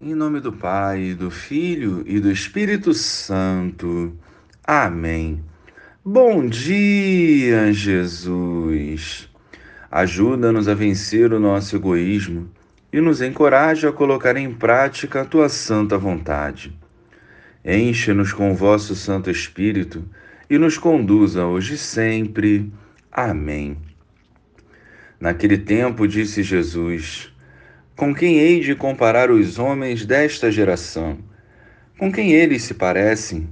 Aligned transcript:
Em 0.00 0.12
nome 0.12 0.40
do 0.40 0.52
Pai, 0.52 1.14
do 1.14 1.30
Filho 1.30 2.02
e 2.04 2.18
do 2.18 2.30
Espírito 2.30 2.92
Santo. 2.92 4.12
Amém. 4.62 5.40
Bom 6.04 6.44
dia, 6.46 7.72
Jesus. 7.72 9.30
Ajuda-nos 9.88 10.66
a 10.66 10.74
vencer 10.74 11.32
o 11.32 11.38
nosso 11.38 11.76
egoísmo 11.76 12.50
e 12.92 13.00
nos 13.00 13.22
encoraja 13.22 13.90
a 13.90 13.92
colocar 13.92 14.36
em 14.36 14.52
prática 14.52 15.20
a 15.20 15.24
tua 15.24 15.48
santa 15.48 15.96
vontade. 15.96 16.76
Enche-nos 17.64 18.32
com 18.32 18.50
o 18.50 18.54
vosso 18.54 18.96
Santo 18.96 19.30
Espírito 19.30 20.04
e 20.50 20.58
nos 20.58 20.76
conduza 20.76 21.46
hoje 21.46 21.74
e 21.74 21.78
sempre. 21.78 22.70
Amém. 23.12 23.78
Naquele 25.20 25.56
tempo 25.56 26.06
disse 26.08 26.42
Jesus: 26.42 27.33
com 27.96 28.12
quem 28.12 28.38
hei 28.38 28.60
de 28.60 28.74
comparar 28.74 29.30
os 29.30 29.56
homens 29.56 30.04
desta 30.04 30.50
geração? 30.50 31.18
Com 31.96 32.10
quem 32.10 32.32
eles 32.32 32.64
se 32.64 32.74
parecem? 32.74 33.48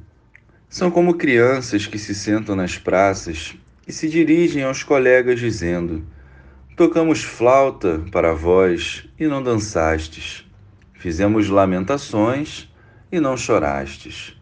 São 0.69 0.91
como 0.91 1.15
crianças 1.15 1.87
que 1.87 1.97
se 1.97 2.13
sentam 2.13 2.57
nas 2.57 2.77
praças 2.77 3.55
e 3.87 3.93
se 3.93 4.09
dirigem 4.09 4.65
aos 4.65 4.83
colegas 4.83 5.39
dizendo: 5.39 6.05
Tocamos 6.77 7.23
flauta 7.23 8.03
para 8.11 8.33
vós 8.33 9.09
e 9.17 9.29
não 9.29 9.41
dançastes. 9.41 10.45
Fizemos 10.95 11.49
lamentações 11.49 12.69
e 13.13 13.21
não 13.21 13.37
chorastes. 13.37 14.37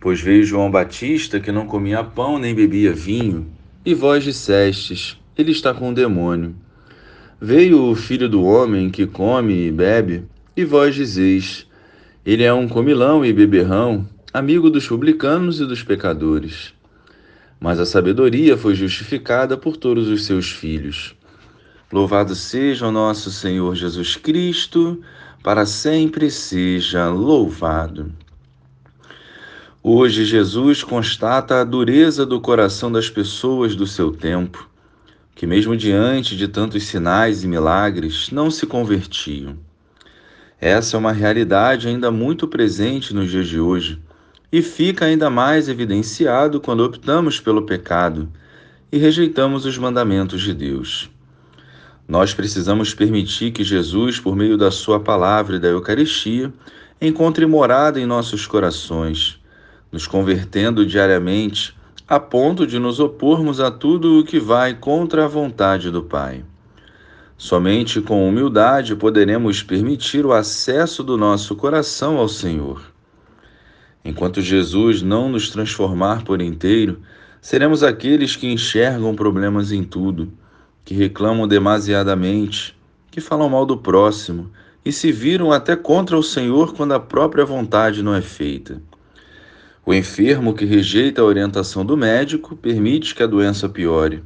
Pois 0.00 0.20
veio 0.20 0.44
João 0.44 0.70
Batista 0.70 1.40
que 1.40 1.50
não 1.50 1.66
comia 1.66 2.04
pão 2.04 2.38
nem 2.38 2.54
bebia 2.54 2.92
vinho, 2.92 3.50
e 3.84 3.92
vós 3.92 4.22
dissestes: 4.22 5.18
Ele 5.36 5.50
está 5.50 5.74
com 5.74 5.90
o 5.90 5.94
demônio. 5.94 6.54
Veio 7.44 7.90
o 7.90 7.96
filho 7.96 8.28
do 8.28 8.44
homem 8.44 8.88
que 8.88 9.04
come 9.04 9.66
e 9.66 9.72
bebe, 9.72 10.22
e 10.56 10.64
vós 10.64 10.94
dizeis: 10.94 11.66
Ele 12.24 12.44
é 12.44 12.54
um 12.54 12.68
comilão 12.68 13.24
e 13.24 13.32
beberrão, 13.32 14.08
amigo 14.32 14.70
dos 14.70 14.86
publicanos 14.86 15.60
e 15.60 15.66
dos 15.66 15.82
pecadores. 15.82 16.72
Mas 17.58 17.80
a 17.80 17.84
sabedoria 17.84 18.56
foi 18.56 18.76
justificada 18.76 19.56
por 19.56 19.76
todos 19.76 20.06
os 20.06 20.24
seus 20.24 20.52
filhos. 20.52 21.16
Louvado 21.92 22.36
seja 22.36 22.86
o 22.86 22.92
nosso 22.92 23.28
Senhor 23.28 23.74
Jesus 23.74 24.14
Cristo, 24.14 25.02
para 25.42 25.66
sempre 25.66 26.30
seja 26.30 27.08
louvado. 27.08 28.12
Hoje, 29.82 30.24
Jesus 30.24 30.84
constata 30.84 31.60
a 31.60 31.64
dureza 31.64 32.24
do 32.24 32.40
coração 32.40 32.92
das 32.92 33.10
pessoas 33.10 33.74
do 33.74 33.84
seu 33.84 34.12
tempo 34.12 34.70
que, 35.34 35.46
mesmo 35.46 35.76
diante 35.76 36.36
de 36.36 36.46
tantos 36.48 36.84
sinais 36.84 37.42
e 37.42 37.48
milagres, 37.48 38.30
não 38.30 38.50
se 38.50 38.66
convertiam. 38.66 39.56
Essa 40.60 40.96
é 40.96 40.98
uma 40.98 41.12
realidade 41.12 41.88
ainda 41.88 42.10
muito 42.10 42.46
presente 42.46 43.12
nos 43.12 43.30
dias 43.30 43.48
de 43.48 43.58
hoje 43.58 44.00
e 44.52 44.62
fica 44.62 45.06
ainda 45.06 45.28
mais 45.30 45.68
evidenciado 45.68 46.60
quando 46.60 46.84
optamos 46.84 47.40
pelo 47.40 47.62
pecado 47.62 48.28
e 48.92 48.98
rejeitamos 48.98 49.64
os 49.64 49.78
mandamentos 49.78 50.42
de 50.42 50.52
Deus. 50.52 51.10
Nós 52.06 52.34
precisamos 52.34 52.92
permitir 52.94 53.50
que 53.52 53.64
Jesus, 53.64 54.20
por 54.20 54.36
meio 54.36 54.56
da 54.58 54.70
Sua 54.70 55.00
palavra 55.00 55.56
e 55.56 55.58
da 55.58 55.68
Eucaristia, 55.68 56.52
encontre 57.00 57.46
morada 57.46 57.98
em 57.98 58.04
nossos 58.04 58.46
corações, 58.46 59.40
nos 59.90 60.06
convertendo 60.06 60.84
diariamente 60.84 61.74
a 62.12 62.20
ponto 62.20 62.66
de 62.66 62.78
nos 62.78 63.00
opormos 63.00 63.58
a 63.58 63.70
tudo 63.70 64.18
o 64.18 64.22
que 64.22 64.38
vai 64.38 64.74
contra 64.74 65.24
a 65.24 65.26
vontade 65.26 65.90
do 65.90 66.02
Pai. 66.02 66.44
Somente 67.38 68.02
com 68.02 68.28
humildade 68.28 68.94
poderemos 68.94 69.62
permitir 69.62 70.26
o 70.26 70.32
acesso 70.34 71.02
do 71.02 71.16
nosso 71.16 71.56
coração 71.56 72.18
ao 72.18 72.28
Senhor. 72.28 72.82
Enquanto 74.04 74.42
Jesus 74.42 75.00
não 75.00 75.30
nos 75.30 75.48
transformar 75.48 76.22
por 76.22 76.42
inteiro, 76.42 77.00
seremos 77.40 77.82
aqueles 77.82 78.36
que 78.36 78.46
enxergam 78.46 79.14
problemas 79.14 79.72
em 79.72 79.82
tudo, 79.82 80.30
que 80.84 80.92
reclamam 80.92 81.48
demasiadamente, 81.48 82.78
que 83.10 83.22
falam 83.22 83.48
mal 83.48 83.64
do 83.64 83.78
próximo 83.78 84.50
e 84.84 84.92
se 84.92 85.10
viram 85.10 85.50
até 85.50 85.74
contra 85.74 86.18
o 86.18 86.22
Senhor 86.22 86.74
quando 86.74 86.92
a 86.92 87.00
própria 87.00 87.46
vontade 87.46 88.02
não 88.02 88.14
é 88.14 88.20
feita. 88.20 88.82
O 89.84 89.92
enfermo 89.92 90.54
que 90.54 90.64
rejeita 90.64 91.20
a 91.20 91.24
orientação 91.24 91.84
do 91.84 91.96
médico 91.96 92.54
permite 92.54 93.14
que 93.14 93.22
a 93.22 93.26
doença 93.26 93.68
piore. 93.68 94.22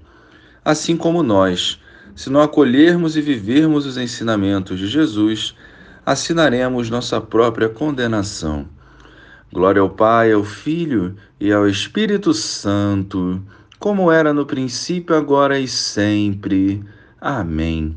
Assim 0.62 0.96
como 0.96 1.22
nós, 1.22 1.80
se 2.14 2.28
não 2.28 2.42
acolhermos 2.42 3.16
e 3.16 3.22
vivermos 3.22 3.86
os 3.86 3.96
ensinamentos 3.96 4.78
de 4.78 4.86
Jesus, 4.86 5.54
assinaremos 6.04 6.90
nossa 6.90 7.20
própria 7.20 7.68
condenação. 7.68 8.68
Glória 9.50 9.80
ao 9.80 9.88
Pai, 9.88 10.32
ao 10.32 10.44
Filho 10.44 11.16
e 11.40 11.50
ao 11.50 11.66
Espírito 11.66 12.34
Santo, 12.34 13.42
como 13.78 14.12
era 14.12 14.34
no 14.34 14.44
princípio, 14.44 15.16
agora 15.16 15.58
e 15.58 15.66
sempre. 15.66 16.84
Amém. 17.18 17.96